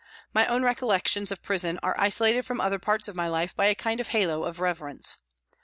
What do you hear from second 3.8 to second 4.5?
of halo